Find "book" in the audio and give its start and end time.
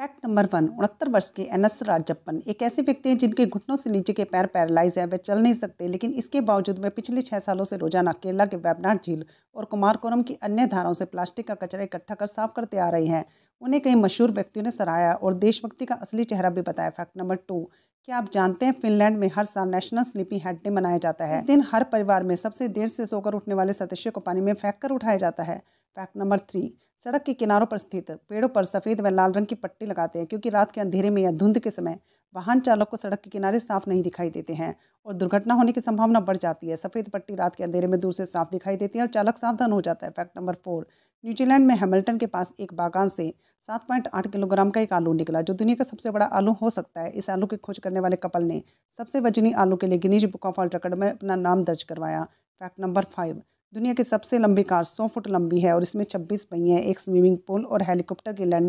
50.26-50.46